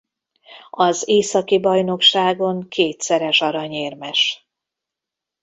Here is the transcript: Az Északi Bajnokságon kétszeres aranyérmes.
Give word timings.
Az 0.71 1.03
Északi 1.09 1.59
Bajnokságon 1.59 2.67
kétszeres 2.67 3.41
aranyérmes. 3.41 4.47